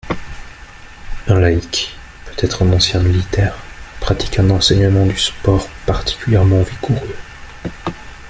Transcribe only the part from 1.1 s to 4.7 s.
Un laïc, peut-être un ancien militaire, pratique un